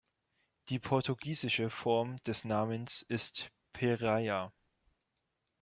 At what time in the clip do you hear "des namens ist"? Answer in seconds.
2.25-3.51